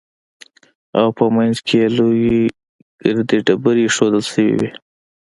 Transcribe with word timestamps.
او 0.99 1.07
په 1.17 1.25
منځ 1.35 1.55
کښې 1.67 1.77
يې 1.81 1.87
لويې 1.97 2.41
ګردې 3.03 3.37
ډبرې 3.45 3.83
ايښوول 3.85 4.23
سوې 4.31 4.51
وې. 4.57 4.69